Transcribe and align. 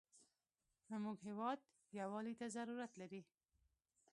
زموږ 0.89 1.17
هېواد 1.27 1.59
یوالي 1.99 2.33
ته 2.39 2.45
ضرورت 2.57 2.91
لري. 3.01 3.21